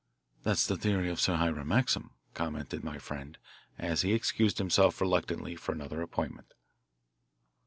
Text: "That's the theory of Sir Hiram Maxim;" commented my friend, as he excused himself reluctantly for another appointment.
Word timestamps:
"That's 0.41 0.65
the 0.65 0.77
theory 0.77 1.11
of 1.11 1.19
Sir 1.21 1.35
Hiram 1.35 1.67
Maxim;" 1.67 2.09
commented 2.33 2.83
my 2.83 2.97
friend, 2.97 3.37
as 3.77 4.01
he 4.01 4.13
excused 4.13 4.57
himself 4.57 4.99
reluctantly 4.99 5.55
for 5.55 5.73
another 5.73 6.01
appointment. 6.01 6.55